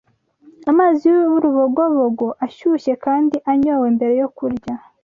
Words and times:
Amazi 0.71 1.05
y’urubogobogo, 1.27 2.27
ashyushye 2.45 2.93
kandi 3.05 3.35
anyowe 3.51 3.87
mbere 3.95 4.13
yo 4.21 4.29
kurya 4.37 4.73